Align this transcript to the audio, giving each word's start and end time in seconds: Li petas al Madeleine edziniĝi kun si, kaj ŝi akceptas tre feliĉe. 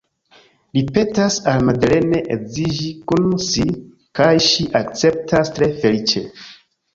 Li 0.77 0.81
petas 0.93 1.35
al 1.51 1.65
Madeleine 1.67 2.21
edziniĝi 2.35 2.87
kun 3.11 3.29
si, 3.49 3.67
kaj 4.21 4.31
ŝi 4.47 4.67
akceptas 4.81 5.53
tre 5.59 5.69
feliĉe. 5.85 6.27